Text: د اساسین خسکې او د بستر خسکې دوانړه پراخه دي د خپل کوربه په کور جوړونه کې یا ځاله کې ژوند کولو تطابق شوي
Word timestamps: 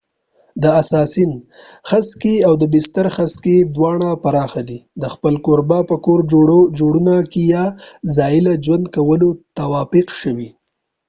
د 0.63 0.65
اساسین 0.81 1.31
خسکې 1.89 2.35
او 2.47 2.53
د 2.61 2.63
بستر 2.73 3.05
خسکې 3.15 3.55
دوانړه 3.75 4.11
پراخه 4.23 4.61
دي 4.69 4.79
د 5.01 5.03
خپل 5.13 5.33
کوربه 5.45 5.79
په 5.89 5.95
کور 6.05 6.19
جوړونه 6.79 7.15
کې 7.31 7.41
یا 7.55 7.65
ځاله 8.15 8.53
کې 8.57 8.61
ژوند 8.65 8.85
کولو 8.95 9.29
تطابق 9.55 10.07
شوي 10.21 10.49